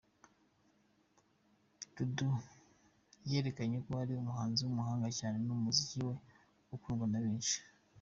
Dudu 1.95 2.29
yerekanye 3.29 3.77
ko 3.85 3.89
ari 4.01 4.13
umuhanzi 4.15 4.59
w'umuhanga 4.61 5.07
cyane 5.19 5.37
mu 5.47 5.55
muziki 5.63 5.97
we 6.07 6.15
ukundwa 6.75 7.07
na 7.11 7.21
benshi. 7.25 7.57